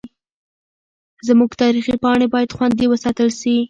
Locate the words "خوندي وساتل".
2.55-3.29